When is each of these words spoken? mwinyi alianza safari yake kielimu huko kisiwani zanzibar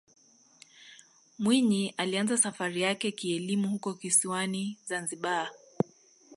mwinyi 1.39 1.89
alianza 1.97 2.37
safari 2.37 2.81
yake 2.81 3.11
kielimu 3.11 3.69
huko 3.69 3.93
kisiwani 3.93 4.77
zanzibar 4.85 5.51